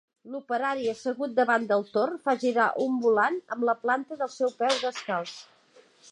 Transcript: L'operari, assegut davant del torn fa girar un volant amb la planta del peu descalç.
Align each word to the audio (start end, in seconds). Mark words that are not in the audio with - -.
L'operari, 0.35 0.85
assegut 0.91 1.33
davant 1.39 1.67
del 1.71 1.83
torn 1.97 2.15
fa 2.23 2.33
girar 2.43 2.65
un 2.85 2.95
volant 3.03 3.37
amb 3.57 3.67
la 3.69 3.75
planta 3.83 4.17
del 4.23 4.33
peu 4.63 4.73
descalç. 4.87 5.35